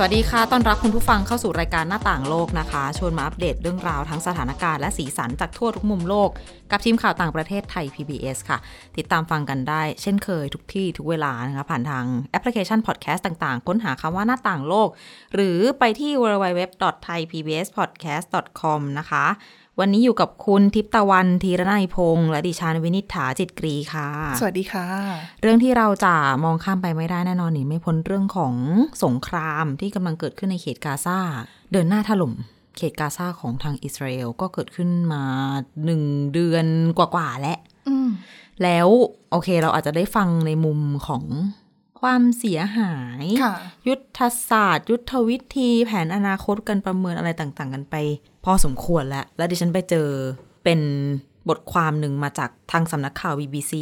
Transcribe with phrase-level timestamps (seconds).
[0.00, 6.30] สวัสดีค่ะ ต้อนรับคุณผู้ฟังเข้าสู่รายการหน้าต่างโลกนะคะ ชวนมาอัปเดตเรื่องราวทั้งสถานการณ์และสีสันจากทั่วทุกมุมโลก
[6.70, 8.58] กับทีมข่าวต่างประเทศไทย PBS ค่ะ
[8.96, 14.88] ติดตามฟังกันได้ เช่นเคยทุกที่ทุกเวลานะคะ ผ่านทางแอปพลิเคชันพอดแคสต์ต่างๆ ค้นหาคำว่าหน้าต่างโลก
[15.34, 19.24] หรือไปที่ www.thaipbspodcast.com นะคะ
[19.80, 24.08] วันนี้อยู่กับคุณทิพย์ตะวันธีรนัยพงษ์และดิฉันวินิษฐาจิตกรีค่ะ
[24.40, 24.86] สวัสดีค่ะ
[25.42, 26.14] เรื่องที่เราจะ
[26.44, 28.54] มองข้ามไปไม่ได้แน่นอนหนีไม่พ้นเรื่องของ
[29.04, 31.18] สงครามที่กำลังเกิดขึ้นในเขตกาซา
[31.72, 32.32] เดินหน้าถล่ม
[32.76, 35.22] เขตกาซาของทางอิสราเอลก็เกิดขึ้นมา
[35.84, 36.66] หนึ่งเดือน
[36.98, 38.08] กว่าๆแล้วอืม
[38.62, 38.88] แล้ว
[39.30, 41.24] โอเคเราอาจจะได้ฟังในมุมของ
[42.00, 43.54] ความเสียหายค่ะ
[43.88, 44.18] ยุทธ
[44.48, 47.94] ศาสตร์ ยุทธวิธีแผนอนาคตกันประเมินอะไรต่าง ๆ กันไป
[48.37, 50.08] พ อสมควรแล้ว แล้วดิฉันไปเจอ
[50.64, 50.80] เป็น
[51.48, 53.72] บทความหนึ่งมาจากทางสำนักข่าว BBC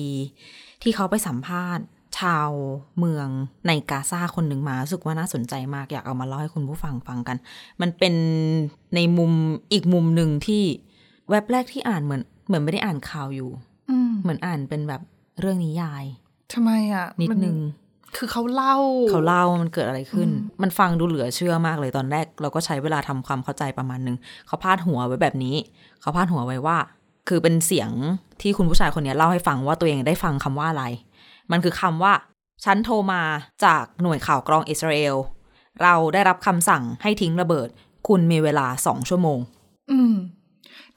[0.83, 1.85] ที่เขาไปสัมภาษณ์
[2.19, 2.51] ชาว
[2.99, 3.29] เมือง
[3.67, 7.37] ในกาซาคนหนึ่งมารู้สึกว่าน่าสนใจมากอยากเอามาเล่าให้คุณผู้ฟังฟังกัน
[7.81, 8.15] มันเป็น
[8.95, 9.33] ในมุม
[9.73, 10.63] อีกมุมหนึ่งที่
[11.31, 13.51] แว็บแรกที่อ่านเหมือน เหมือนไม่ได้อ่านข่าวอยู่
[13.91, 15.03] อืมเหมือนอ่านเป็นแบบ
[15.41, 16.05] เรื่องนิยาย
[16.53, 17.59] ทำไมอะนิดมันึง
[18.17, 18.77] คือเขาเล่า
[19.11, 20.29] เขาเล่ามันเกิดอะไรขึ้น
[20.63, 25.57] มันฟังดูเหลือเชื่อมากเลยตอนแรก เราก็ใช้เวลาทำความเข้าใจประมาณนึง เขาพาดหัวไว้แบบนี้
[26.01, 26.79] เขาพาดหัวไว้ว่า
[27.29, 27.91] คือเป็นเสียง
[28.43, 30.85] ที่คุณผู้ชายคนนี้เล่าให้ฟังว่าตัวเองได้ฟังคำว่าอะไร
[31.51, 32.13] มันคือคำว่า
[32.65, 33.23] ฉันโทรมา
[33.65, 35.17] จากหน่วยข่าวกรองอิสราเอล
[35.83, 37.69] เราได้รับคำสั่งให้ทิ้งระเบิด
[38.09, 39.39] คุณมีเวลาสองชั่วโมง
[39.91, 40.15] อืม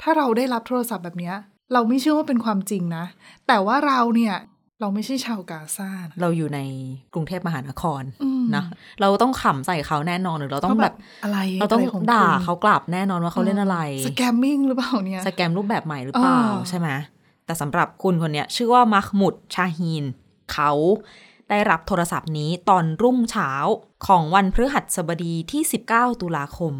[0.02, 1.36] ถ้าเราได้รับโทรศัพท์แบบเนี้ย
[1.74, 3.06] เราไม่เชื่อว่าเป็นความจริงนะ
[3.48, 4.36] แต่ว่าเราเนี่ย
[4.82, 6.60] เราไม่ใช่ชาวกาซานะเราอยู่ใน
[7.14, 8.64] กรุงเทพมหานครอืมนะ
[9.02, 13.78] เราต้องขำใส่เขาแน่นอนหรือเราต้องแบบอะไรเราต้องะไขด่าคุณเขากลับแน่นอนว่าเขาเล่นอะไร
[14.08, 16.90] scammingมมิ่งหรือเปล่าเนี่ยสแกมรูปแบบใหม่หรือเปล่าอ่าใช่ไหม
[17.46, 20.04] แต่สำหรับคุณคนเนี้ยชื่อว่ามักหมุดชาฮีน
[20.54, 20.72] เขา
[21.50, 23.52] ได้รับโทรศัพท์นี้ตอนรุ่งเช้า
[24.08, 25.62] ของวันพฤหัสบดีที่
[25.92, 26.74] 19 ตุลาคม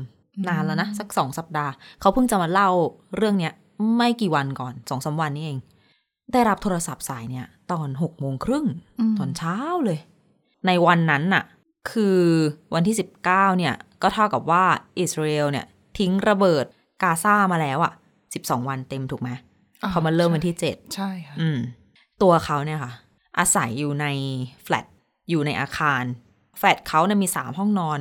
[0.48, 2.70] นานแล้วนะ สักสองสัปดาห์ เขาเพิ่งจะมาเล่า
[3.16, 3.54] เรื่องเนี้ย
[3.98, 5.58] ไม่กี่วันก่อนสองสามวันนี้เอง
[6.34, 8.66] ได้รับโทรศัพท์สายเนี่ย ตอนหกโมงครึ่ง
[9.12, 10.00] มตอนเช้าเลย
[10.68, 11.44] ในวันนั้นน่ะ
[11.92, 12.20] คือ
[12.74, 14.64] วันที่19เนี่ย ก็เท่ากับว่า
[15.00, 15.66] อิสราเอลเนี่ย
[15.98, 16.66] ทิ้งระเบิด
[17.02, 17.94] กาซามาแล้วอะ
[18.30, 21.60] 12วันเต็มถูกไหมาพอมันเริ่มวันที่7ใช่ค่ะอืม
[22.22, 22.92] ตัวเขาเนี่ยค่ะ
[23.38, 24.06] อาศัยอยู่ใน
[24.64, 24.86] แฟลต
[25.30, 26.04] อยู่ในอาคาร
[26.58, 28.00] แฟลตเขาเนี่ยมี3ห้องนอน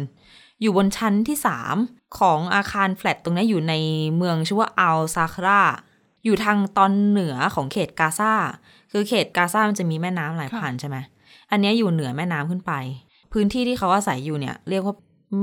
[0.61, 1.39] อยู่บนชั้นที่
[1.77, 3.75] 3ของอาคารแฟลตตรงนี้อยู่ใน
[4.17, 5.63] เมืองชื่อว่าอัลซาครา
[6.25, 8.35] อยู่ทางตอนเหนือของเขตกาซา
[8.93, 10.97] คือเขตกาซามันจะมีแม่น้ำไหลผ่านใช่ไหม
[11.51, 12.73] อันเนี้ยอยู่เหนือแม่น้ำขึ้นไป
[13.33, 14.95] พื้นที่ที่เขาอาศัยอยู่เนี่ย เรียกว่า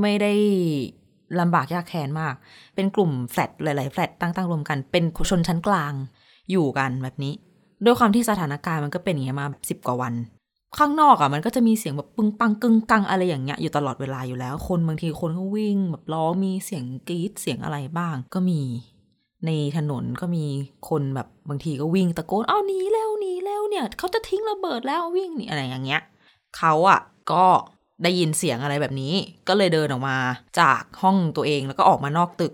[0.02, 0.34] ไม่ได้
[1.40, 2.34] ลำบากยากแค้นมาก
[2.76, 5.94] เป็นกลุ่มแฟลตหลาย ๆ แฟลตตั้ง ๆ รวมกัน เป็นชนชั้นกลาง
[6.52, 7.34] อยู่กันแบบนี้
[7.86, 10.14] ด้วยความที่สถานการณ์มันก็เป็นอย่างเงี้ยมาสิบกว่าวัน
[10.78, 18.62] ข้างนอกอะ่ะมันก็จะมีเสียงแบบปึ้งปังกึ้งกังอะไรอย่างเงี้ยอยู่ตลอดเวลาอยู่แล้ว คนบางทีคนก็วิ่งแบบร้องมีเสียงกรี๊ดเสียงอะไรบ้างก็มี
[19.48, 20.46] ในถนนก็มี
[20.90, 26.02] คนแบบบางทีก็วิ่งตะโกนเอาหนีแล้วหนีแล้วเนี่ยเขาจะทิ้งระเบิดแล้ววิ่งหนี่อะไรอย่างเงี้ย
[26.58, 27.00] เขาอะ
[27.32, 27.46] ก็
[28.04, 29.14] ได้ยินเสียงอะไรแบบนี้
[29.48, 30.18] ก็เลยเดินออกมา
[30.60, 32.54] จากห้องตัวเองแล้วก็ออกมานอกตึก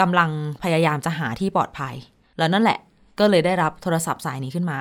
[0.00, 0.30] กำลัง
[0.62, 1.94] พยายามจะหาที่ปลอดภัย
[2.38, 2.78] แล้วนั่นแหละ
[3.18, 4.78] ก็เลยได้รับโทรศัพท์สายนี้ขึ้นมา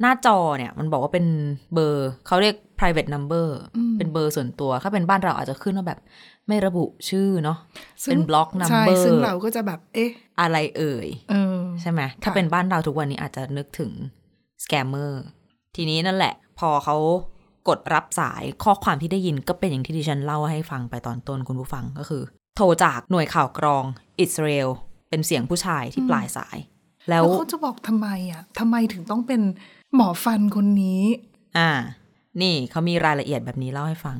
[0.00, 1.26] หน้าจอเนี่ยมันบอกว่าเป็น
[1.74, 6.00] เบอร์เขาเรียก private number อืมเป็นเบอร์ส่วนตัว ถ้าเป็นบ้านเราอาจจะขึ้นว่าแบบ
[6.48, 7.58] ไม่ระบุชื่อเนาะ
[8.04, 10.10] ซึ่งเป็นบล็อกใช่ number ซึ่งเราก็จะแบบ เอ๊ะ
[10.40, 13.90] อะไรเอ่ยเออใช่ไหมถ้าค่ะเป็นบ้านเราทุกวันนี้อาจจะนึกถึง
[14.64, 15.22] สแกมเมอร์
[15.76, 16.96] ทีนี้นั่นแหละ พอเขา
[17.68, 22.22] กดรับสายข้อความที่ได้ยินก็เป็นอย่างที่ดิฉันเล่าให้ฟังไปตอนต้นคุณผู้ฟังก็คือ
[22.56, 23.84] โทรจากหน่วยข่าวกรอง
[24.20, 24.68] อิสราเอล
[25.08, 26.58] เป็นเสียงผู้ชายที่ปลายสาย
[27.10, 29.40] แล้แล้ววเขาจะบอกทำไมอะทำไมถึงต้องเป็น
[29.94, 31.02] หมอฟันคนนี้
[31.58, 31.70] อ่า
[32.40, 34.16] นี่เขามีรายละเอียดแบบนี้เล่าให้ฟัง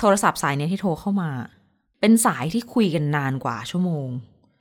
[0.00, 1.30] โทรศัพท์สายเนี้ยที่โทรเข้ามา
[2.06, 4.08] เป็นสายที่คุยกันนานกว่าชั่วโมง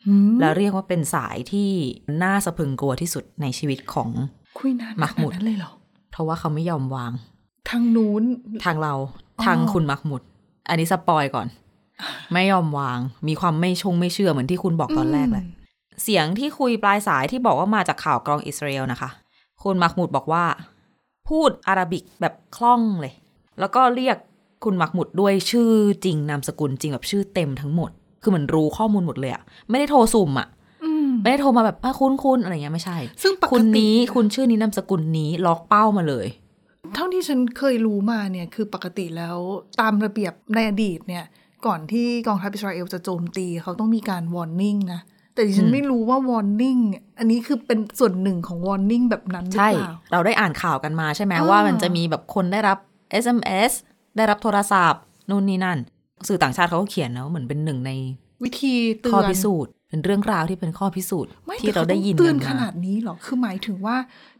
[0.08, 1.70] หืมแล้วเรียกว่าเป็นสายที่
[2.24, 4.10] น่าสะพรึงกลัวที่สุดในชีวิตของ
[4.60, 5.72] คุยนานมักหมุดขนานั้นเลยเหรอ
[6.12, 7.12] เพราะว่าเขาไม่ยอมวาง
[7.70, 8.24] ทางนู้น
[8.64, 8.94] ทางเรา
[9.38, 10.22] อ๋อทางคุณมักหมุด
[10.70, 11.48] อันนี้สปอยก่อน
[12.34, 15.46] ไม่ยอมวาง มีความไม่ชงไม่เชื่อเหมือนที่คุณบอกตอนแรกแหละ
[16.04, 19.10] เสียงที่คุยปลายสายที่บอกว่ามาจากข่าวกรองอิสราเอลนะคะ
[19.64, 20.46] คุณมักหมุดบอกว่า
[21.30, 23.14] พูดอาหรับิกแบบคล่องเลย
[23.60, 24.18] แล้วก็เรียก
[24.66, 25.72] คุณมักหมุดด้วยชื่อ
[26.06, 30.48] จริงนามสกุลจริงแบบชื่อเต็มทั้งหมด คือเหมือนรู้ข้อมูลหมดเลยอะไม่ได้โทรสุ่มอะ
[30.84, 36.28] อืมไม่ได้โทรมาแบบอะคุณคุณอะไรเงี้ยไม่ใช่ ซึ่งปกคุณตินี้คุณชื่อนี้นามสกุลนี้ล็อกเป้ามาเลย
[36.94, 39.38] เท่าที่ฉันเคยรู้มาเนี่ยคือปกติแล้ว
[39.82, 41.26] ตามระเบียบในอดีตเนี่ย
[41.66, 45.02] ก่อนที่กองทัพอิสราเอลจะโจมตีเขาต้องมีการวอร์นิ่งนะ
[45.34, 46.78] แต่ดิฉันอืมไม่รู้ว่าวอร์นิ่ง
[47.20, 52.78] อันนี้คือเป็นส่วนหนึ่งของวอร์นิ่งแบบนั้นหรือใช่เปล่าเราได้อ่านข่าวกันมาใช่ไหมอ่าว่ามันจะมีแบบคนได้รับ
[53.24, 53.72] SMS
[54.16, 55.78] ได้รับโทรศัพท์นู่นนี่นั่น
[56.28, 57.92] สื่อต่างชาติเขาก็เขียนนะว่าเหมือนเป็นหนึ่งใน
[58.44, 63.98] วิธีเตืข้ออนพิสูจน์เป็นเรื่องราวที่เป็นข้อพิสูจน์ไม่ที่แต่เราเขาได้ต้องยินเตือนกัขมานาดนี้เหรอคือหมายถึงว่า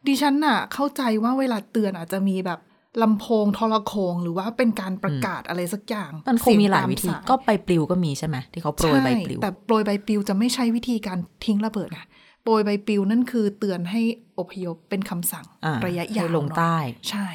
[0.08, 2.60] ดิฉันน่ะ เข้าใจว่าเวลาเตือนอาจจะมีแบบ
[3.02, 12.06] ลำโพงโทรโขงหรือว่าเป็นการประกาศอะไรสักอย่าง มันคงมีหลายวิธีเสีงตมสก็ใบปลิวก็มีใช่ไหมที่เขาโปรยใบปลิวช่แต่โปรยใบปลิวจะไม่ใช่วิธีการทิ้งระเบิดนะ
[12.44, 14.02] โปรยใบปลิวนั่นคือเตือนให้
[14.40, 16.78] อพยพเป็นคำสั่งอ่าระยะยาวให้ลงหน่อยใต้
[17.10, 17.28] ใช่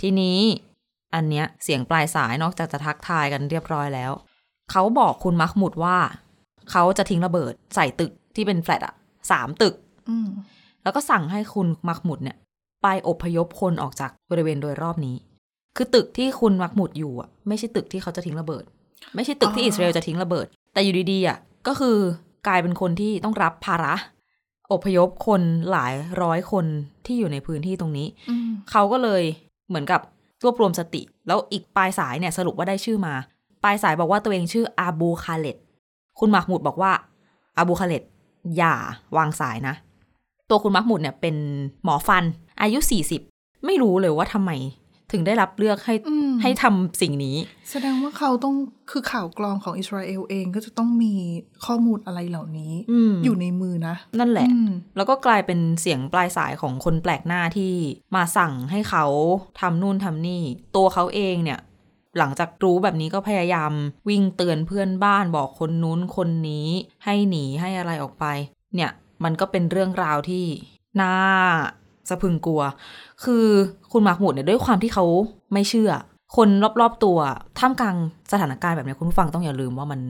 [0.00, 0.38] ทีนี้
[1.14, 4.12] อันเนี้ยเสียงปลายสายนอกจากจะทักทายกันเรียบร้อยแล้ว
[4.70, 5.96] เขาบอกคุณมักหมุดว่า
[6.70, 8.94] เขาจะทิ้งระเบิดใส่ตึกที่เป็นแฟลตอะ
[9.30, 9.74] สามตึก
[10.08, 10.28] อืม
[10.82, 12.36] แล้วก็สั่งให้คุณมักหมุดเนี่ย
[12.82, 15.16] ไปอพยพคนออกจากบริเวณโดยรอบนี้
[15.76, 18.64] คือตึกที่คุณมักหมุดอยู่อะไม่ใช่ตึกที่เขาจะทิ้งระเบิด
[19.14, 21.96] ไม่ใช่ตึกที่อิสราเอลจะทิ้งระเบิด แต่อยู่ดีๆอะก็คือ
[22.46, 23.94] กลายเป็นคนที่ต้องรับภาระ
[24.72, 26.66] อพยพคนหลายร้อยคน
[27.06, 29.22] ที่อยู่ในพื้นที่ตรงนี้อืมเขาก็เลย
[29.68, 30.00] เหมือนกับ
[30.44, 33.14] รวบรวมสติ แล้วอีกปลายสายเนี่ยสรุปว่าได้ชื่อมา
[33.64, 35.56] ปลายสายบอกว่าตัวเองชื่ออาบูคาเลต
[36.18, 36.92] คุณมักหมุดบอกว่า
[37.56, 38.02] อาบูคาเลต
[38.56, 38.74] อย่า
[39.16, 39.74] วางสายนะ
[40.50, 41.36] ตัวคุณมักหมุดเนี่ยเป็น
[41.84, 42.24] หมอฟัน
[42.62, 42.78] อายุ
[43.22, 44.50] 40 ไม่รู้เลยว่าทำไม
[45.12, 47.36] ถึงได้รับเลือกให้อืมให้ทำสิ่งนี้
[47.70, 48.54] แสดงว่าเขาต้อง
[48.90, 51.14] คือข่าวกรองของอิสราเอลเองก็จะต้องมี
[51.66, 57.74] ข้อมูลอะไรเหล่านี้อืมอยู่ในมือนะ นั่นแหละอืมแล้วก็กลายเป็นเสียงปลายสายของคนแปลกหน้าที่
[58.16, 59.04] มาสั่งให้เขา
[59.60, 60.42] ทำนู่นทำนี่
[60.76, 61.60] ตัวเขาเองเนี่ย
[62.18, 63.72] หลังจากรู้แบบนี้ก็พยายาม
[64.08, 66.68] วิ่งเตือนเพื่อนบ้านบอกคนนู้นคนนี้
[67.04, 68.24] ให้หนีให้อะไรออกไป
[68.74, 68.90] เนี่ย
[69.24, 70.44] มันก็เป็นเรื่องราวที่
[71.00, 71.14] น่า
[72.08, 72.62] สะพรึงกลัว
[73.24, 73.44] คือ
[73.92, 75.04] คุณมาร์คหมุดเนี่ยด้วยความที่เขา
[75.52, 75.92] ไม่เชื่อ
[76.36, 76.48] คน
[76.80, 77.18] รอบๆตัว
[77.58, 77.96] ท่ามกลาง
[78.32, 80.00] สถานการณ์แบบนี้คุณผู้ฟังต้องอย่าลืมว่ามัน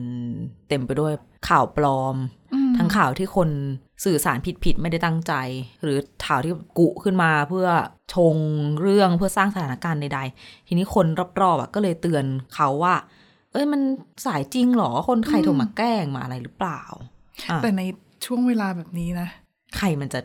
[0.69, 1.13] เต็มไปด้วย
[1.49, 2.15] ข่าวปลอม
[2.53, 3.49] อืมทั้งข่าวที่คน
[4.05, 5.33] สื่อสารผิดๆไม่ได้ตั้งใจ
[5.83, 7.67] หรือข่าวที่กุขึ้นมาเพื่อ
[8.13, 8.35] ชง
[8.81, 11.05] เรื่องเพื่อสร้างสถานการณ์ใดๆ ทีนี้คน
[11.41, 12.25] รอบๆอะก็เลยเตือน
[12.55, 12.95] เขาว่า
[13.51, 13.81] เอ้ยมัน
[14.25, 16.81] สายจริงเหรอคนใครโทรมาแกล้งมาอะไรหรือเปล่า
[17.49, 17.81] อะแต่ใน
[18.25, 19.27] ช่วงเวลาแบบนี้นะ
[19.77, 20.19] ใครมันจะ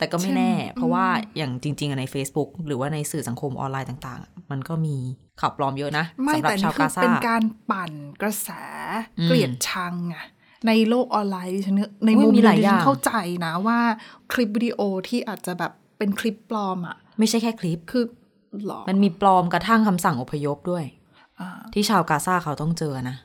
[0.00, 1.06] แต่ก็ไม่แน่ใช่เพราะว่า
[1.36, 4.96] อย่างจริงๆอะใน Facebook หรือว่าในสื่อสังคมออนไลน์ต่าง ๆ มันก็มี
[5.40, 7.92] ข่าวปลอมเยอะนะไม่สำหรับแต่ชานี่วคืกาอซาเป็นการปั่น
[8.22, 8.48] กระแส
[9.18, 10.24] อืมเกลียดชังอะ
[10.66, 13.12] ในโลกออนไลน์ดิฉันเนี่ยในอุ๊ยมุมมีหลายดิอฉัย่างนเข้าใจ
[13.46, 13.78] นะว่า
[14.32, 18.04] คลิปวิดีโอที่อาจจะแบบเป็นคลิปปลอมอะไม่ใช่แค่คลิปคือ
[18.66, 20.84] หรอมันมีปลอมกระทั่งคำสั่งอพยพด้วย
[21.40, 23.16] อ่าที่ชาวกาซาเขาต้องเจอนะ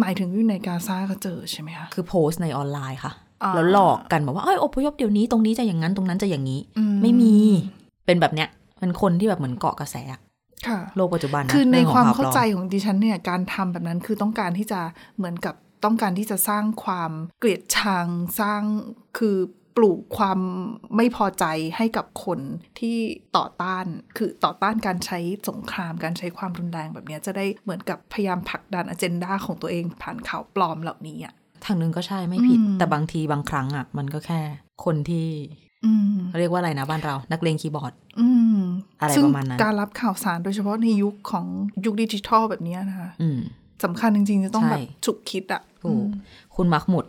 [0.00, 7.34] หมายถึงอยู่ในกาซาก็เจอใช่ไหมคะคือโพสต์ในออนไลน์ค่ะอ่า แล้วหลอกกันบอกว่าเอ้ยอพยพเดี๋ยวนี้ตรงนี้จะอย่างนั้นตรงนั้นจะอย่างนี้อืไม่มี
[8.06, 8.48] เป็นแบบเนี้ย
[8.80, 10.20] เป็นคนที่แบบเหมือนเกาะกระแสอะ
[10.68, 14.80] ค่ะโลกปัจจุบันนะคือในเรื่องความของเข้าปลอใจของดิฉันเนี่ยการทำแบบนั้นคือต้องการที่จะ
[15.16, 15.54] เหมือนกับ
[15.84, 18.06] ต้องการที่จะสร้างความเกลียดชัง
[18.40, 18.62] สร้าง
[19.18, 19.36] คือ
[19.76, 20.40] ปลูกความ
[20.96, 21.44] ไม่พอใจ
[21.76, 22.40] ให้กับคน
[22.78, 22.96] ที่
[23.36, 23.86] ต่อต้าน
[24.16, 25.18] คือต่อต้านการใช้
[25.48, 31.34] สงครามการใช้ความรุนแรงแบบเนี้ยจะได้เหมือนกับพยายามผลักดันอเจนดาของตัวเองผ่านข่าวปลอมเหล่านี้อะ
[31.66, 34.40] ทางหนึงก็ใช่ไม่ผิดอืมแต่บางทีบางครั้งอะ มันก็แค่
[34.84, 35.28] คนที่
[35.86, 38.58] อืมเรียกว่าอะไรนะบ้านเรา นักเลงคีย์บอร์ดอืม
[39.00, 41.46] อะไรซึ่งประมาณนั้นการรับข่าวสารโดยเฉพาะในยุคของ
[41.84, 43.38] ยุคดิจิทัลแบบเนี้ยนะคะอืม
[43.84, 46.06] สำคัญจริงๆ จะต้องใช่แบบฉุกคิดอะถูก
[46.56, 47.04] คุณมักหมุด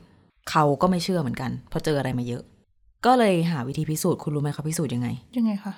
[0.52, 2.42] เขาก็ไม่เชื่อเหมือนกันเพราะเจออะไรมาเยอะ
[3.06, 5.74] ก็เลยหาวิธีพิสูจน์คุณรู้ไหมเขาพิสูจน์ยังไง ยังไงคะ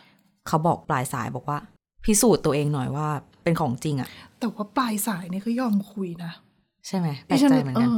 [0.47, 1.57] เขาบอกปลายสายบอกว่า
[2.05, 3.07] พิสูจน์ตัวเองหน่อยว่า
[3.43, 4.09] เป็นของจริงอะ
[4.39, 6.31] แต่ว่าปลายสายเนี่ยเขายอมคุยนะ
[6.87, 7.93] ใช่ไหมแปลกฉัใจเหมือนกันอ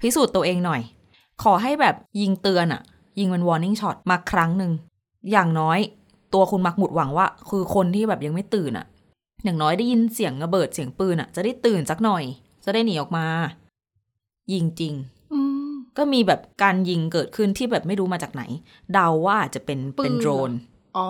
[0.00, 0.80] พิสูจน์ตัวเองหน่อย
[1.42, 2.82] ขอให้แบบยิงเตือนอะ
[3.18, 4.72] ยิงเป็น warning shot มาครั้งหนึ่ง
[5.30, 5.78] อย่างน้อย
[6.34, 8.86] ตัวคุณมักหมุดหวังว่า คือคนที่แบบยังไม่ตื่นอะ
[9.44, 12.24] อย่างน้อยได้ยินเสียงระเบิดเสียงปืนอะจะได้ตื่นสักหน่อย
[12.64, 13.26] จะได้หนีออกมา
[14.52, 14.94] ยิงจริง
[15.32, 18.42] อืมก็มีแบบการยิงเกิดขึ้นที่แบบไม่รู้มาจากไหน
[18.92, 20.50] เดาว่าอาจจะเป็นปืนเป็นโดรน
[20.96, 21.08] อ๋อ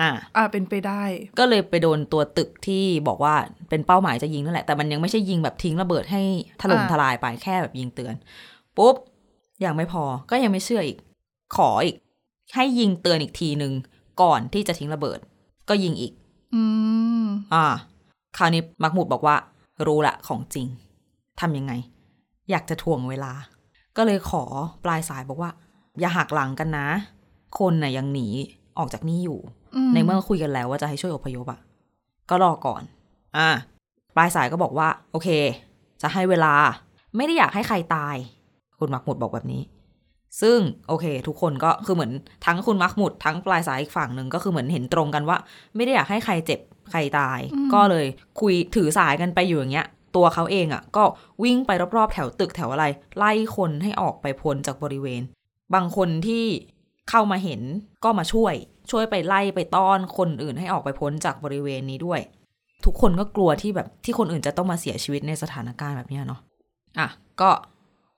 [0.00, 1.02] อ่า อ่า เป็นไปได้
[1.38, 3.34] ก็เลยไปโดนตัวตึกที่บอกว่า
[3.68, 6.22] เป็นเป้าหมายจะยิงนั่นแหละ แต่มันยังไม่ใช่ยิงแบบทิ้งระเบิดให้
[6.60, 8.14] ถล่มอ่าทลายไปแค่แบบยิงเตือน
[8.76, 8.94] ปุ๊บ
[9.64, 10.98] ยังไม่พอ ก็ยังไม่เชื่ออีก
[11.56, 11.96] ขออีก
[12.54, 13.72] ให้ยิงเตือนอีกทีหนึ่ง
[14.22, 15.18] ก่อนที่จะทิ้งระเบิด
[15.68, 16.12] ก็ยิงอีก
[16.54, 16.62] อื
[17.22, 17.66] ม อ่า
[18.36, 19.36] คราวนี้มักหมุดบอกว่า
[19.86, 20.66] รู้ละของจริง
[21.40, 21.72] ทำยังไง
[22.50, 23.32] อยากจะทวงเวลา
[23.96, 24.44] ก็เลยขอ
[24.84, 25.50] ปลายสายบอกว่า
[26.00, 26.88] อย่าหักหลังกันนะ
[27.58, 28.28] คนน่ะยังหนี
[28.78, 29.38] ออกจากนี่อยู่
[29.76, 31.60] อืมในเมื่อคุยกันแล้วว่าจะให้ช่วยอพยพอะ
[32.30, 32.82] ก็รอก่อน
[33.36, 33.48] อ่า
[34.16, 35.28] ปลายสายก็บอกว่า โอเค
[36.02, 36.54] จะให้เวลา
[37.16, 38.16] ไม่ได้อยากให้ใครตาย
[38.78, 39.62] คุณมักหมุดบอกแบบนี้
[40.42, 42.12] ซึ่งโอเค ทุกคนก็คือเหมือน
[42.46, 45.38] ทั้งคุณมักหมุดทั้งปลายสายอีกฝั่งหนึ่งก็คือเหมือนเห็นตรงกันว่า
[45.76, 47.38] ไม่ได้อยากให้ใครเจ็บใครตาย
[47.74, 48.06] ก็เลย
[48.40, 51.04] คุยถือสายกันไปอยู่อย่างเงี้ย ตัวเขาเองอะ่ะ ก็
[51.42, 52.84] วิ่งไปรอบๆ แถวตึกแถวอะไร
[53.16, 55.22] ไล่คนให้ออกไปพ้นจากบริเวณ
[55.74, 56.44] บางคนที่
[57.10, 57.60] เข้ามาเห็น
[58.04, 58.54] ก็มาช่วย
[58.90, 62.20] ช่วยไปไล่ไปต้อนคนอื่นให้ออกไปพ้นจากบริเวณนี้ด้วย
[62.84, 66.40] ทุกคนก็กลัวที่แบบที่คนอื่นจะต้องมาเสียชีวิตในสถานการณ์แบบเนี้ยเนาะ
[66.98, 67.08] อะ
[67.40, 67.50] ก็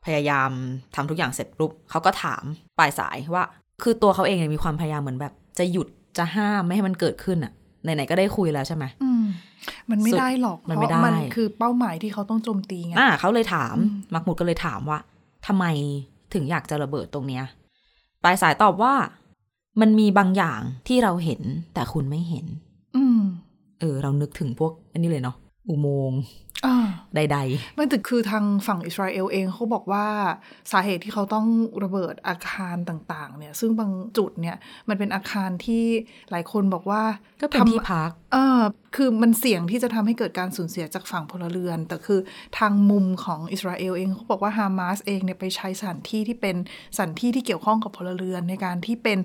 [0.05, 0.51] พยายาม
[0.95, 2.43] ทำทุกอย่างเสร็จปุ๊บเขาก็ถาม
[2.79, 3.45] ปลายสายว่า
[3.83, 7.53] คือตัวเขาเองเนี่ยมีความพยายามเหมือนแบบ จะหยุดจะห้ามไม่ให้มันเกิดขึ้นอะ
[7.83, 9.25] ไหนๆก็ได้คุยแล้วใช่ไหมอืม
[9.91, 14.99] มันไม่สุดได้หรอกมันเพไม่ราะได้มันคือเป้าหมายที่เขาต้องโจมตีไงอ่าเขาเลยถามอืมมักมุดก็เลยถามว่า
[15.47, 15.65] ทำไม
[16.35, 17.45] ถึงอยากจะระเบิดตรงเนี้ย
[18.23, 18.95] ปลายสายตอบว่า
[19.81, 21.41] มันมีบางอย่างที่เราเห็น
[21.75, 22.47] แต่คุณไม่เห็น
[22.97, 23.21] อืม
[23.81, 25.37] เออ เรานึกถึงพวก อันนี้เลยเนาะ
[25.69, 26.48] อุโมงค์อ่า
[27.15, 27.39] ใด
[27.75, 30.07] ไม่แต่คือทางฝั่งอิสราเอลเองเขาบอกว่า
[30.73, 31.47] สาเหตุที่เขาต้อง
[31.85, 34.57] ระเบิดอาคารต่างๆ เนี่ย ซึ่งบางจุดเนี่ย
[34.89, 35.85] มันเป็นอาคารที่
[36.31, 38.61] หลายคนบอกว่าๆก็เป็นทำที่พักเออ
[38.97, 42.21] คือมันเสี่ยงที่จะทำให้เกิดการสูญเสียจากฝั่งพลเรือน แต่คือ
[42.59, 46.57] ทางมุมของอิสราเอลเองเขาบอกว่าฮามาสเองเนี่ยไปใช้สถานที่ที่เป็น
[46.97, 49.19] สถานที่ที่เกี่ยวข้องกับพลเรือน ในการที่เป็น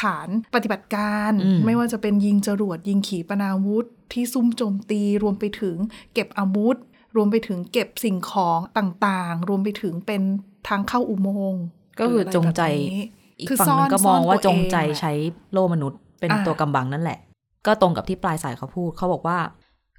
[0.00, 5.76] ฐานปฏิบัติการอืมไม่ว่าจะเป็นยิงจรวดยิงขีปนาวุธ ที่ซุ่มโจมตี รวมไปถึง
[6.14, 6.76] เก็บอาวุธ
[7.16, 10.22] รวมไปถึงเก็บสิ่งของต่างๆ รวมไปถึงเป็น
[10.68, 11.62] ทางเข้าอุโมงค์
[12.00, 13.06] ก็คือจงใจหรืออะไรแบบนี้
[13.38, 15.12] อีกคือฝั่งหนึงก็ซ่อนมองว่าซ่อนจตัวงใจเองอะใช้
[15.52, 17.18] โล่มนุษย์ เป็นอ่าตัวกำบังนั่นแหละ
[17.66, 19.38] ก็ตรงกับที่ปลายสายเขาพูดเขาบอกว่า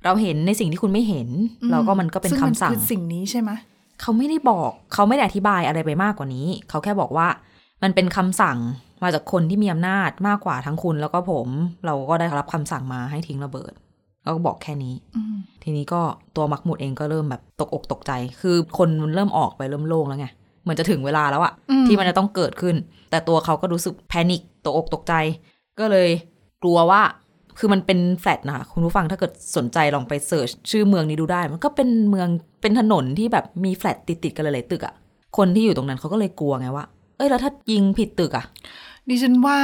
[0.05, 1.29] เราเห็นในสิ่งที่คุณไม่เห็น
[1.61, 3.51] อืมเราก็มันก็เป็นซึ่คำมันสั่งคือสิ่งนี้ใช่ไหม
[4.01, 7.27] เขาไม่ได้บอกเขาไม่ได้อธิบายอะไรไปมากกว่านี้ เขาแค่บอกว่า
[7.83, 8.57] มันเป็นคำสั่ง
[9.03, 11.47] มาจากคนที่มีอำนาจมากกว่าทั้งคุณแล้วก็ผม
[11.85, 13.73] เราก็ได้รับคำสั่งมาให้ทิ้งระเบิด
[14.23, 16.01] เขาก็บอกแค่นี้อืมทีนี้ก็
[16.35, 18.11] ตัวมาห์มูดเองก็เริ่มแบบตกอกตกใจ
[18.41, 20.27] คือคนมันเริ่มออกไปเริ่มโล่งแล้วไง
[20.63, 22.75] เหมือนจะถึงเวลาแล้วอะอืมที่มันจะต้องเกิดขึ้น
[23.09, 25.13] แต่ตัวเขาก็รู้สึก panic ตกอกตกใจ
[25.79, 26.09] ก็เลย
[26.63, 27.01] กลัวว่า
[27.59, 32.27] คือมันเป็นแฟลตนะคะคุณผู้ฟังถ้าเกิดสนใจลองไป search ชื่อเมืองนี้ดูได้ มันก็เป็นเมือง
[32.61, 34.93] เป็นถนนที่แบบมีแฟลตติดๆกันหลายๆตึกอะ
[35.37, 36.85] คนที่อยู่ตรงนั้นเขาก็เลยกลัวไงว่า
[37.17, 38.45] เอ้ยแล้วถ้ายิงผิดตึกอะ
[39.09, 39.59] ดิฉันว่า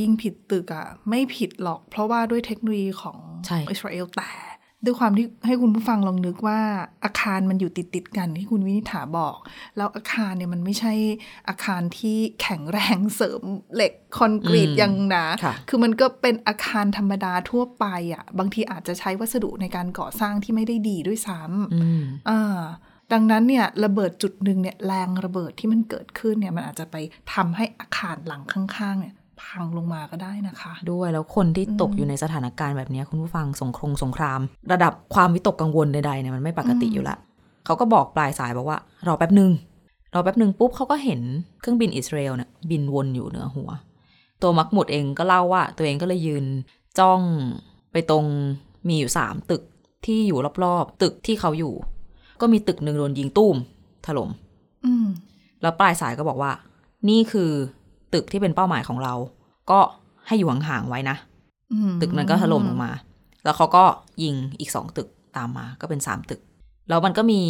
[0.00, 4.30] ยิงผิดตึกอะไม่ผิดหรอก เพราะว่าด้วยเทคโนโลยีของใช่อิสราเอลแต่
[4.84, 6.60] ด้วยความที่ให้คุณผู้ฟังลองนึกว่า
[7.04, 9.36] อาคารมันอยู่ติดติดๆกันที่คุณวินิษฐาบอก
[9.76, 10.92] แล้วอาคารเนี่ยมันไม่ใช่
[11.48, 13.42] อาคารที่แข็งแรงเสริม
[13.74, 22.60] เหล็กคอนกรีตอืมอย่างหนาค่ะคือมันก็เป็นอาคารธรรมดาทั่วไปอะบางทีอาจจะใช้วัสดุในการก่อสร้างที่ไม่ได้ดีด้วยซ้ำอืมอ่า
[23.12, 26.96] ดังนั้นเนี่ยระเบิดจุดหนึ่งเนี่ยแรงระเบิดที่มันเกิดขึ้นเนี่ยมันอาจจะไป
[27.34, 34.40] ทำให้อาคารหลังข้างๆเนี่ยพังลงมาก็ได้นะคะ ด้วยแล้วคนที่ตกอยู่ในสถานการณ์แบบเนี้ยคุณผู้ฟังสงครงสงคราม
[34.72, 37.16] ระดับความวิตกกังวลใดๆเนี่ยมันไม่ปกติอืมอยู่ละ
[37.64, 39.50] เขาก็บอกปลายสายบอกว่ารอแป๊บหนึ่ง
[40.14, 41.20] รอแป๊บหนึ่งปุ๊บเขาก็เห็น
[41.60, 43.70] เครื่องบินอิสราเอลเนี่ยบินวนอยู่เหนือหัว
[44.42, 46.44] ตัวมักหมุดเองก็เล่าว่า ตัวเองก็เลยยืน
[46.98, 47.20] จ้อง
[47.92, 48.24] ไปตรง
[48.88, 49.62] มีอยู่สามตึก
[50.04, 51.74] ที่อยู่รอบๆ ตึกที่เขาอยู่
[52.40, 53.56] ก็มีตึกหนึ่งโดนยิงตุ้ม
[54.06, 54.30] ถล่ม
[54.86, 55.06] อืม
[55.62, 56.52] แล้วปลายสายก็บอกว่า
[57.08, 57.50] นี่คือ
[58.14, 59.14] ตึกที่เป็นเป้าหมายของเรา
[59.70, 59.80] ก็
[60.26, 61.16] ให้อยู่ห่างๆไว้นะ
[61.72, 62.92] อืมตึกนั้นก็ถล่มลงมา
[63.44, 63.84] แล้วเขาก็
[64.22, 66.40] ยิงอีกสองตึกตามมา ก็เป็นสามตึก
[66.88, 67.40] แล้วมันก็มี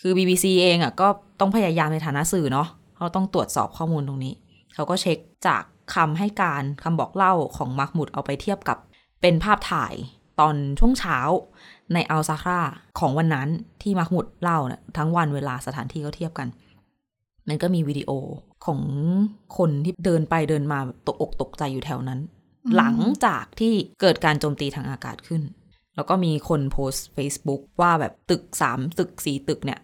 [0.00, 1.08] คือ BBC เองอะก็
[1.40, 4.34] ต้องพยายามในฐานะสื่อเนาะเขาต้องตรวจสอบข้อมูลตรงนี้
[4.74, 5.62] เขาก็เช็คจาก
[5.94, 8.78] คำให้การคำบอกเล่าของมาร์คมุดเอาไปเทียบกับ
[9.20, 9.94] เป็นภาพถ่าย
[10.40, 11.18] ตอนช่วงเช้า
[11.94, 12.60] ในอัลซาครา
[12.98, 13.48] ของวันนั้น
[13.82, 16.48] ที่มาร์คมุดเล่าเนี่ยทั้งวันเวลาสถานที่ก็เทียบกัน
[17.48, 18.10] มันก็มีวิดีโอ
[18.66, 18.80] ของ
[19.58, 22.20] คนที่เดินไปเดินมาแบบตกอกตกใจอยู่แถวนั้น
[22.76, 25.42] หลังจากที่เกิดการโจมตีทางอากาศขึ้น
[25.96, 29.80] แล้วก็มีคนโพสต์ Facebook ว่าแบบตึกสามตึกสี่ตึกเนี่ย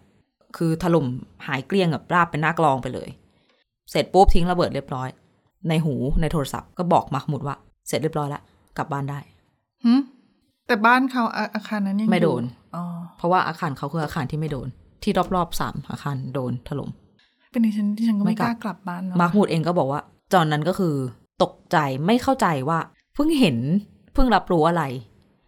[0.57, 1.07] คือถล่ม
[1.47, 3.09] หายเกลี้ยงแบบราบเป็นหน้ากลองไปเลย
[3.91, 5.09] เสร็จปุ๊บทิ้งระเบิดเรียบร้อย
[5.69, 7.55] ในหูในโทรศัพท์ก็บอกมาร์คหมุดว่า
[7.87, 8.41] เสร็จเรียบร้อยแล้ว
[8.77, 9.19] กลับบ้านได้
[9.85, 9.93] หึ
[10.69, 12.83] แต่บ้านเขาอาอาคารนั้นยังไม่โดนอยู่อ๋อ
[13.17, 14.67] เพราะว่าอาคารเขาคืออาคารที่ไม่โดน
[15.03, 16.89] ที่รอบๆสามอาคารโดนถล่ม
[17.51, 20.01] เป็นดิฉันดิฉันก็ไม่ไม่กกลับล้ากลับบ้านเนาะมาร์คมูดเองก็บอกว่า
[20.33, 20.95] จอนนั้นก็คือ
[21.43, 22.79] ตกใจไม่เข้าใจว่า
[23.13, 23.57] เพิ่งเห็น
[24.13, 24.83] เพิ่งรับรู้อะไร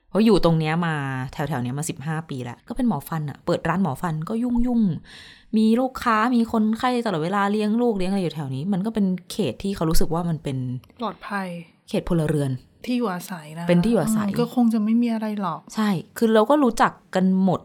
[0.09, 0.95] เพราะอยู่ตรงเนี้ยมา
[1.33, 10.57] แถวๆเนี้ยมาสิบห้าปีแล้ว ก็เป็นหมอฟันอะเปิดร้านหมอฟันก็ยุ่งยุ่งๆมีลูกค้ามีคนไข้ตลอดเวลาเลี้ยงลูกเลี้ยงอะไรอยู่แถวนี้ มันก็เป็นเขตที่เขารู้สึกว่ามันเป็น
[11.01, 11.47] ปลอดภัย
[11.89, 12.51] เขตพลเรือน
[12.85, 17.61] ที่อยู่อาศัยนะเป็นที่อยู่อาศัยมก็คงจะไม่มีอะไรหรอก ใช่ คือเราก็รู้จักกันหมด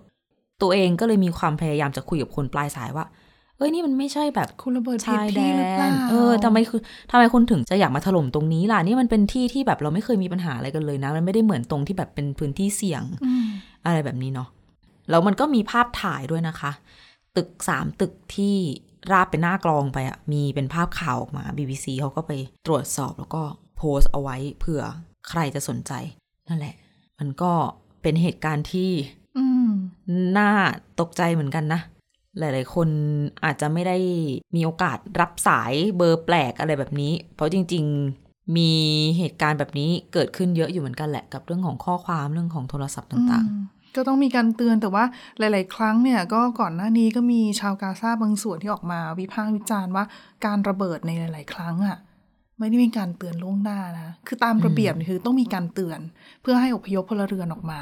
[0.62, 3.06] ตัวเองก็เลยมีความพยายามจะคุยกับคนปลายสายว่า
[3.58, 6.80] เอ้ยนี่มันไม่ใช่แบบคุณระเบิดผิดชายแดที่หรือเปล่านเออทำไมคือ
[7.10, 13.46] ทำไมคุณถึงจะอยากมาถล่มตรงนี้ล่ะนี่มันเป็นที่ที่แบบเราไม่เคยมีปัญหาอะไรกันเลยนะ มันไม่ได้เหมือนตรงที่แบบเป็นพื้นที่เสี่ยงอืม
[13.86, 14.48] อะไรแบบนี้เนาะ
[15.10, 16.72] แล้วมันก็มีภาพถ่ายด้วยนะคะ
[17.36, 18.56] ตึกสามตึกที่
[19.12, 22.32] ราบเป็นหน้ากลองไปอะมีเป็นภาพข่าวออกมา BBC เขาก็ไป
[22.66, 23.42] ตรวจสอบแล้วก็
[23.76, 24.82] โพสต์เอาไว้เผื่อ
[25.28, 25.92] ใครจะสนใจ
[26.48, 26.74] นั่นแหละ
[27.18, 27.52] มันก็
[28.02, 28.90] เป็นเหตุการณ์ที่
[30.38, 30.50] น่า
[31.00, 31.80] ตกใจเหมือนกันนะ
[32.38, 32.88] หลาย ๆ คน
[33.44, 33.96] อาจจะไม่ได้
[34.54, 37.84] มีโอกาสรับสายเบอร์แปลกอะไรแบบนี้ เพราะจริง
[38.20, 38.70] ๆ มี
[39.18, 43.62] เหตุการณ์แบบนี้เกิดขึ้นเยอะอยู่เหมือนกันแหละ กับเรื่องของข้อความเรื่องของโทรศัพท์ต่างอืม
[43.96, 45.04] ก็ต้องมีการเตือนแต่ว่า
[45.38, 50.04] หลาย ๆ ครั้งเนี่ยก็ก่อนหน้านี้ก็มีชาวกาซาบางส่วนที่ออกมาวิพากษ์วิจารณ์ว่า
[50.44, 51.96] การระเบิดในหลาย ๆ ครั้งอะ่ะ
[52.58, 56.00] ไม่ได้มีการเตือนล่วงหน้านะ คือตามระเบียบเนี่ยคือต้องมีการเตือน
[56.42, 57.80] เพื่อให้อพยพพลเรือนออกมา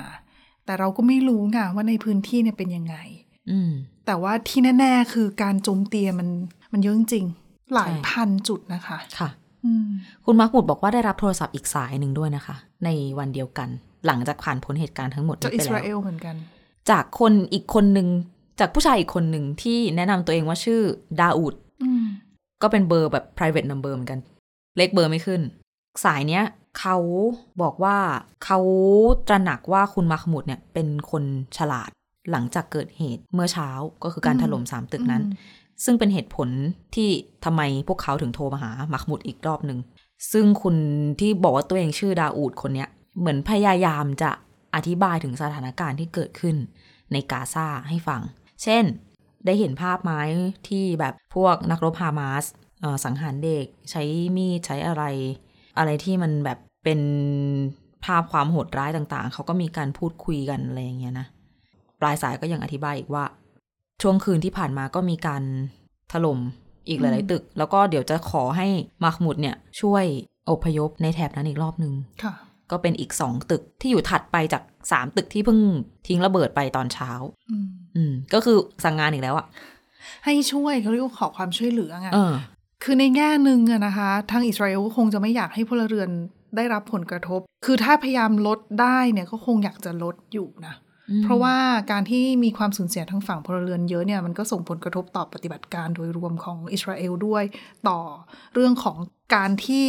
[0.64, 3.70] แต่เราก็ไม่รู้ไงว่าในพื้นที่เนี่ยเป็นยังไงๆอืม
[4.06, 6.28] แต่ว่าที่แน่ ๆ คือการโจมตีมัน
[6.72, 9.28] มันเยอะจริงๆหลายใช่พันจุดนะคะ ค่ะ
[9.64, 9.88] อืม
[10.24, 12.88] คุณมาร์คบุดบอกว่าได้รับโทรศัพท์อีกสายหนึ่งด้วยนะคะ ใน
[13.18, 13.68] วันเดียวกัน
[14.06, 16.36] หลังจากผ่านพ้นเหตุการณ์ทั้งหมดจากนี้อิไปสราแล้วเอลเหมือนกัน
[16.90, 18.08] จากคนอีกคนหนึ่ง
[18.60, 20.80] จากผู้ชายอีกคนหนึ่งที่แนะนำตัวเองว่าชื่อ
[21.20, 22.04] ดาอูดอืม
[22.62, 24.20] ก็เป็นเบอร์แบบ private number เหมือนกัน
[24.76, 25.40] เลขเบอร์ไม่ขึ้น
[26.04, 26.44] สายเนี้ย
[26.78, 26.96] เขา
[27.62, 27.96] บอกว่า
[28.44, 28.58] เขา
[29.28, 31.24] ตระหนักว่าคุณมาร์คมุดเนี่ยเป็นคน
[31.58, 31.90] ฉลาด
[32.30, 33.68] หลังจากเกิดเหตุเมื่อเช้า
[34.02, 35.22] ก็คือการถล่มสามตึกนั้น
[35.84, 36.48] ซึ่งเป็นเหตุผล
[36.94, 37.08] ที่
[37.44, 39.78] ทำไมพวกเขาถึงโทรมาหามักมุดอีกรอบหนึ่ง
[40.32, 40.76] ซึ่งคุณ
[41.20, 42.88] ที่บอกว่าตัวเองชื่อดาอูดคนเนี้ย
[43.18, 44.30] เหมือนพยายามจะ
[44.74, 46.56] อธิบายถึงสถานการณ์ที่เกิดขึ้น
[47.12, 48.20] ในกาซาให้ฟัง
[48.62, 48.84] เช่น
[49.44, 50.20] ได้เห็นภาพไม้
[50.68, 52.63] ที่แบบพวกนักรบฮามาสเอ่อ
[53.04, 54.02] สังหารเด็กใช้
[54.36, 55.04] มีดใช้อะไร
[55.78, 57.00] อะไรที่มันแบบเป็น
[58.04, 61.26] ภาพความโหดร้ายต่างๆ เขาก็มีการพูดคุยกันอะไรอย่างเงี้ยนะ
[62.00, 63.24] ปลายสายก็ยังอธิบายอีกว่า
[64.02, 65.42] ช่วงคืนที่ผ่านมาก็มีการ
[66.12, 66.38] ถล่ม
[66.88, 68.68] อีกหลายๆตึก แล้วก็เดี๋ยวจะขอให้
[69.04, 70.04] มาร์คมุดเนี่ยช่วย
[70.50, 72.34] อพยพในแถบนั้นอีกรอบหนึ่งค่ะ
[72.70, 74.62] ก็เป็นอีกสองตึกที่อยู่ถัดไปจาก
[74.92, 75.58] สามตึกที่เพิ่ง
[76.06, 77.10] ทิ้งระเบิดไปตอนเช้า
[77.50, 79.46] อืมอืมก็คือสั่งงานอีกแล้วอะ
[80.24, 82.32] ให้ช่วยเขาเรียกว่าขอความช่วยเหลือไงเออ
[82.84, 86.10] คือในแง่หนึ่งอะนะคะทางอิสราเอลก็คงจะไม่อยากให้พลเรือน
[86.56, 90.74] ได้รับผลกระทบ คือถ้าพยายามลดได้เนี่ยก็คงอยากจะลดอยู่นะ
[91.22, 91.56] เพราะว่า
[91.90, 97.44] การที่มีความสูญเสียทั้งฝั่งพลเรือนเยอะเนี่ยมันก็ส่งผลกระทบต่อปฏิบัติการโดยรวมของอิสราเอลด้วย
[97.88, 98.00] ต่อ
[98.54, 98.96] เรื่องของ
[99.34, 99.86] การที่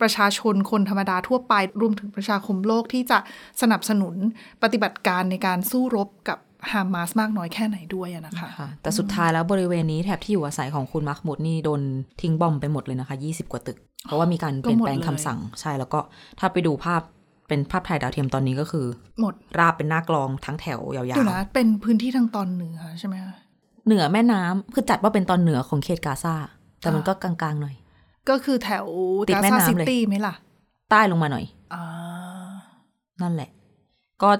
[0.00, 3.18] ประชาชนคนธรรมดาทั่วไป รวมถึงประชาคมโลกที่จะ
[3.62, 4.14] สนับสนุน
[4.62, 6.38] ปฏิบัติการในการสู้รบกับ
[6.70, 11.82] ฮามาสมากน้อยแค่ไหนด้วยอะนะคะค่ะแต่สุดท้ายแล้วบริเวณนี้แถบที่อยู่อาศัยของคุณมาร์คมุดนี่โดน
[12.20, 15.98] ทิ้งบอมไปหมดเลยนะคะ 20 กว่าตึก เพราะว่ามีการเปลี่ยนแปลงก็หมดเลยคำสั่งใช่แล้วก็
[16.38, 17.02] ถ้าไปดูภาพ
[17.48, 18.86] เป็นภาพถ่ายดาวเทียมตอนนี้ก็คือ
[19.20, 26.34] หมดราบเป็นหน้ากลองทั้งแถวยาวเดี๋ยวนะเป็นพื้นที่ทางตอนเหนือใช่ไหมคะๆเหนือแม่น้ำคือจัดว่าเป็นตอนเหนือของเขตกาซา
[26.80, 27.74] แต่มันก็กลางๆหน่อย
[28.28, 28.86] ก็คือแถว
[29.28, 30.34] ติดกาแม่ซาน้ำซิเลยตี้ไหมล่ะ
[30.90, 31.44] ใต้ลงมาหน่อย
[31.74, 31.82] อ่า
[33.22, 33.50] นั่นแหละ
[34.22, 34.30] ก็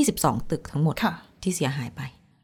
[0.00, 2.00] 22ตึกทั้งหมดค่ะ ที่เสียหายไป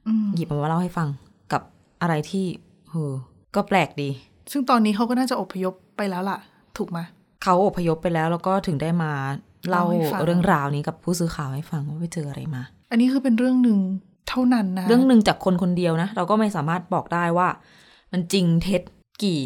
[0.06, 1.08] อืมหยิบมาเล่าให้ฟัง
[1.52, 1.62] กับ
[2.02, 2.46] อะไรที่
[2.88, 3.12] เออ
[3.54, 4.10] ก็แปลกดี
[4.52, 6.38] ซึ่งตอนนี้เขาก็น่าจะอพยพไปแล้วล่ะ
[6.78, 6.98] ถูกไหม
[7.42, 9.12] เขาอพยพไปแล้วแล้วก็ถึงได้มา
[9.68, 13.78] เล่าเล่าให้ฟังเรื่องราวนี้กับผู้สื่อข่าวให้ฟังว่าไปเจออะไรมา อันนี้คือเป็นเรื่องหนึ่ง
[14.28, 17.48] เท่านั้นนะ เรื่องหนึ่งจากคนคนเดียวนะ เราก็ไม่สามารถบอกได้ว่า
[18.12, 18.82] มันจริงเท็จ
[19.22, 19.42] กี่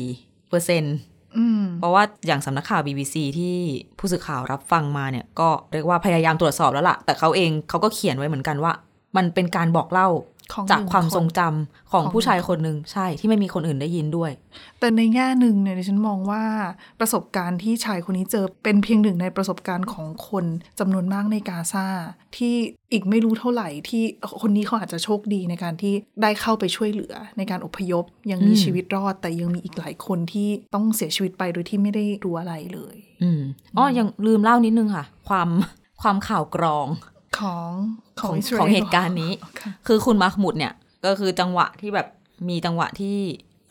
[0.48, 0.96] เปอร์เซ็นต์
[1.36, 3.56] อืมเพราะว่าอย่างสำนักข่าว BBC ที่
[3.98, 8.72] ผู้สื่อข่าวรับฟังมาเนี่ย ก็เรียกว่าพยายามตรวจสอบแล้วล่ะ แต่เขาเองเขาก็เขียนไว้เหมือนกันว่า
[9.16, 10.08] มันเป็นการบอกเล่า
[10.54, 14.30] ของจากหนึ่งความคนทรงจำของของผู้ชายหนึ่งคนหนึ่งใช่ที่ไม่มีคนอื่นได้ยินด้วย
[14.80, 16.44] แต่ในแง่หนึ่งเนี่ยดิฉันมองว่า
[17.00, 20.44] ประสบการณ์ที่ชายคนนี้เจอเป็นเพียงหนึ่งในประสบการณ์ของคน
[20.78, 21.86] จำนวนมากในกาซา
[22.36, 22.54] ที่
[22.92, 24.02] อีกไม่รู้เท่าไหร่ที่
[24.40, 33.40] คนนี้เขาอาจจะโชคดีในการที่ได้เข้าไปช่วยเหลือ ในการอพยพยังมีอืมชีวิตรอด แต่ยังมีอีกหลายคนที่ต้องเสียชีวิตไปโดยที่ไม่ได้รู้อะไรเลย อืม
[33.76, 35.48] อ๋อยังลืมเล่านิดนึงค่ะ ความ
[36.02, 36.86] ความข่าวกรอง
[37.40, 37.70] ของ
[38.20, 40.72] ขขอองงอิสราของเอลเหตุการณ์นี้ค่ะคือคุณมาร์คมุดเนี่ย
[41.04, 42.06] ก็คือจังหวะที่แบบ
[42.48, 43.16] มีจังหวะที่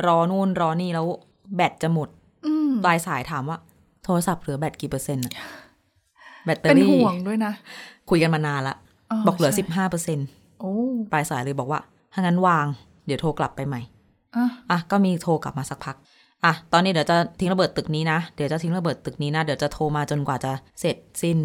[0.08, 1.08] รอนู่นรอนี่แล้ว
[1.56, 2.10] แบตจะหมด
[2.46, 3.58] อืมปลายสายถามว่า
[4.04, 5.34] โทรศัพท์เหลือแบตกี่เปอร์เซ็นต์อะ
[6.46, 7.54] แบตเตอเป็นรี่ห่วงด้วยนะ
[8.10, 8.76] คุยกันมานานละ
[9.28, 10.28] บอกเหลือใช่สิบห้าเปอร์เซ็นต์
[10.60, 10.72] โอ้
[11.12, 11.80] ปลายสายเลยบอกว่า
[12.14, 12.66] ถ้างั้นวาง
[13.06, 13.82] เดี๋ยวโทรกลับไปใหม่
[14.36, 15.96] อะอะก็มีโทรกลับมาสักพัก
[16.46, 21.38] อะตอนนี้เดี๋ยวจะทิ้งระเบิดตึกนี้นะ เดี๋ยวจะทิ้งระเบิดตึกนี้นะ เดี๋ยวจะโทรมาจนกว่าจะเสร็จสิ้น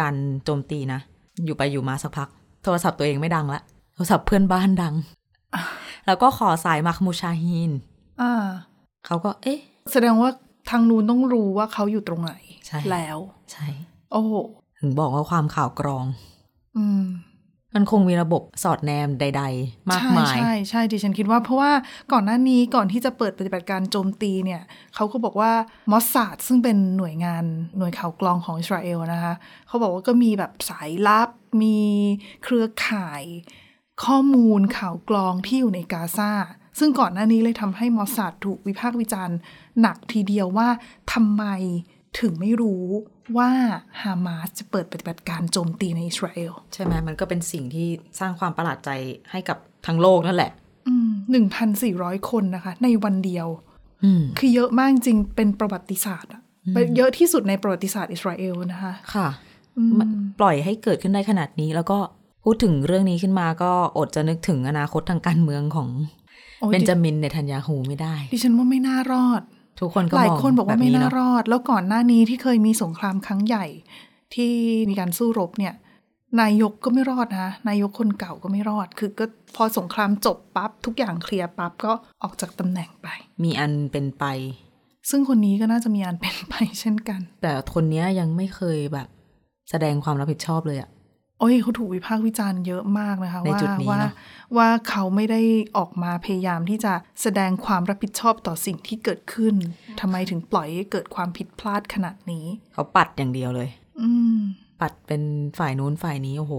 [0.00, 1.00] การโจมตีนะ
[1.44, 2.28] อยู่ไปอยู่มาสักพัก
[2.64, 3.60] โทรศัพท์ตัวเองไม่ดังละ
[3.94, 4.94] โทรศัพท์เพื่อนบ้านดัง
[6.06, 7.70] แล้วก็ขอสายมักมูชาฮีน
[8.20, 8.32] อ่า
[9.06, 9.58] เขาก็ เอ๊ะ
[9.92, 10.30] แสดงว่า
[10.70, 12.32] ทางนู้นต้องรู้ว่าเขาอยู่ตรงไหน
[12.66, 13.18] ใช่แล้ว
[13.52, 13.66] ใช่
[14.12, 14.34] โอ้โห
[14.78, 16.04] ถึงบอกว่าความข่าวกรอง
[16.76, 17.04] อืม
[17.74, 21.72] มันคงมีระบบสอดแนมใด ๆ มากมายใช่ใช่ใช่ดิฉันคิดว่าเพราะว่า
[22.12, 24.62] ก่อนหน้านี้ก่อนที่จะเปิดปฏิบัติการโจมตีเนี่ย
[24.94, 25.52] เขาก็บอกว่า
[25.90, 27.44] มอสซาดซึ่งเป็นหน่วยงาน
[27.78, 29.34] หน่วยข่าวกรองของอิสราเอลนะคะ
[29.66, 31.28] เขาบอกว่าก็มีแบบสายลับ
[31.62, 31.78] มี
[32.44, 33.22] เครือข่าย
[34.04, 36.32] ข้อมูลข่าวกรองที่อยู่ในกาซา
[36.78, 39.38] ซึ่งก่อนหน้านี้เลยทำให้มอสซาดถูกวิพากษ์วิจารณ์
[39.80, 40.68] หนักทีเดียวว่า
[41.12, 41.44] ทำไม
[42.20, 42.86] ถึงไม่รู้
[43.38, 43.50] ว่า
[44.02, 47.88] ฮามาสจะเปิดปฏิบัติการโจมตีในอิสราเอลใช่ไหมมันก็เป็นสิ่งที่
[48.20, 48.90] สร้างความประหลาดใจ
[49.30, 50.50] ให้กับทั้งโลกนั่นแหละ
[51.30, 53.46] หนึ่งพันสี่ร้อยคนนะคะ ในวันเดียว
[54.04, 56.42] อืมคือเยอะมากจริงเป็นประวัติศาสตร์อะ
[56.74, 59.28] เป็นเยอะที่สุดในประวัติศาสตร์อิสราเอลนะคะ ค่ะ
[59.98, 60.08] มัน
[60.40, 61.98] ปล่อยให้เกิดขึ้นได้ขนาดนี้ แล้วก็
[62.44, 65.88] พูดถึงเรื่องนี้ขึ้นมาก็อดจะนึกถึงอนาคตทางการเมืองของ
[66.60, 69.42] โอ้ยเบนจามินเนทันยาฮูไม่ได้ ดิฉันว่าไม่น่ารอด
[69.80, 73.66] ทุกคนก็หลายมองคนบอกว่าแบบไม่นี้น่าเนาะรอด แล้วก่อนหน้านี้ที่เคยมีสงครามครั้งใหญ่
[74.34, 74.52] ที่
[74.90, 75.74] มีการสู้รบเนี่ย
[76.40, 79.24] นายกก็ไม่รอดนะนายกคนเก่าก็ไม่รอด คือก็
[79.56, 83.08] พอสงครามจบปั๊บทุกอย่างเคลียร์ปั๊บก็ออกจากตำแหน่งไป
[83.44, 84.24] มีอันเป็นไป
[85.10, 89.08] ซึ่งคนนี้ก็น่าจะมีอันเป็นไปเช่นกัน แต่คนเนี้ยยังไม่เคยแบบ
[89.70, 90.90] แสดงความรับผิดชอบเลยอะ
[91.38, 94.12] โอ้ยเขาถูกวิพากษ์วิจารณ์เยอะมากนะคะในว่าจุดนี้ว่าเนอะ
[94.56, 95.40] ว่าเขาไม่ได้
[95.76, 96.92] ออกมาพยายามที่จะ
[97.22, 99.54] แสดงความรับผิดชอบต่อสิ่งที่เกิดขึ้น
[100.00, 103.68] ทำไมถึงปล่อยให้เกิดความผิดพลาดขนาดนี้ เขาปัดอย่างเดียวเลย
[104.00, 104.38] อืม
[104.80, 105.22] ปัดเป็น
[105.58, 106.54] ฝ่ายนู้นฝ่ายนี้โอ้โห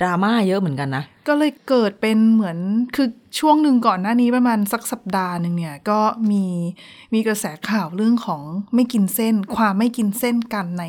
[0.00, 2.58] ดราม่าเยอะเหมือนกันนะ ก็เลยเกิดเป็นเหมือน
[2.96, 6.44] คือช่วงหนึ่งก่อนหน้านี้ประมาณสักสัปดาห์หนึ่งเนี่ยก็มี
[7.14, 8.42] มีกระแสข่าวเรื่องของ
[8.74, 10.84] ไม่กินเส้น ความไม่กินเส้นกันใน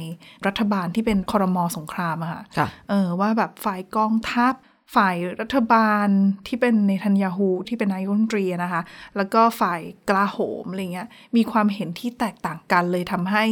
[0.48, 4.54] รัฐบาลที่เป็นคอรมอสงครามอะค่ะค่ะเออว่าแบบฝ่ายกองทัพ
[4.96, 6.08] ฝ่ายรัฐบาล
[6.48, 8.82] ที่เป็นเนทันยาฮูที่เป็นนายกรัฐมนตรีอะนะคะ
[9.18, 13.46] แล้วก็ฝ่ายกลาโหมอะไรเงี้ยมีความเห็นที่แตกต่างกันเลยทำให้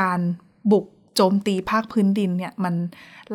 [0.00, 0.20] การ
[0.72, 2.74] บุก โจมตีภาคพื้นดินเนี่ย มัน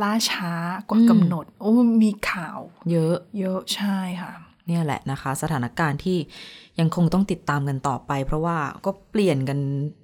[0.02, 0.54] ล่าช้า
[0.90, 2.60] กว่ากำหนด โอ้มีข่าว
[2.92, 4.34] เยอะ เยอะใช่ค่ะ
[4.68, 6.18] เนี่ยแหละนะคะ สถานการณ์ที่
[6.80, 9.60] ยังคงต้องติดตามกันต่อไป เพราะว่าก็เปลี่ยนกัน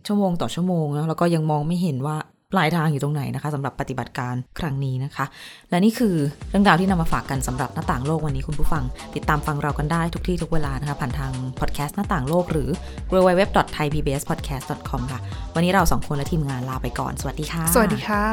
[0.08, 2.18] ชั่วโมงต่อชั่วโมงนะแล้วก็ยังมองไม่เห็นว่า
[2.54, 5.26] ปลายทางอยู่ตรงไหนนะคะสำหรับปฏิบัติการครั้งนี้นะคะ
[5.70, 6.16] และนี่คือ
[6.50, 8.84] เรื่องราวที่นำมาฝากกันสำหรับหน้าต่างโลกวันนี้คุณผู้ฟัง
[9.16, 12.70] ติดตามฟังเรากันได้ทุกที่ทุกเวลานะคะผ่านทางพอดแคสต์หน้าต่างโลกหรือ
[13.12, 15.20] www.thaipbspodcast.com ค่ะ
[15.56, 18.24] วันนี้เราสองคนและทีมงานลาไปก่อนสวัสดีค่ะสวัสดีค่ะ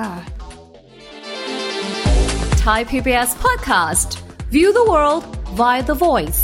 [2.66, 4.09] Thai PBS podcast.
[4.50, 5.24] View the world
[5.61, 6.40] via the voice.